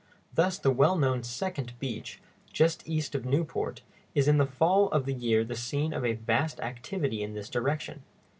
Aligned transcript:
Thus 0.33 0.57
the 0.57 0.71
well 0.71 0.97
known 0.97 1.21
Second 1.21 1.77
Beach, 1.77 2.19
just 2.51 2.89
east 2.89 3.13
of 3.13 3.23
Newport, 3.23 3.83
is 4.15 4.27
in 4.27 4.39
the 4.39 4.47
fall 4.47 4.87
of 4.89 5.05
the 5.05 5.13
year 5.13 5.43
the 5.43 5.55
scene 5.55 5.93
of 5.93 6.03
a 6.03 6.13
vast 6.13 6.59
activity 6.59 7.21
in 7.21 7.35
this 7.35 7.51
direction. 7.51 8.01